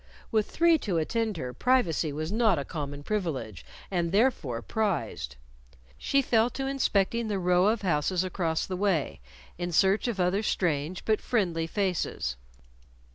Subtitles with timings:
[0.31, 5.35] With three to attend her, privacy was not a common privilege, and, therefore, prized.
[5.95, 9.21] She fell to inspecting the row of houses across the way
[9.59, 12.35] in search for other strange but friendly faces.